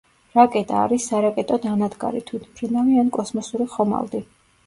[0.35, 4.23] რაკეტა არის სარაკეტო დანადგარი, თვითმფრინავი ან კოსმოსური ხომალდი.